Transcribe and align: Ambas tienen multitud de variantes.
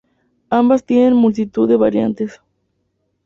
Ambas 0.49 0.83
tienen 0.83 1.13
multitud 1.15 1.69
de 1.69 1.75
variantes. 1.75 2.41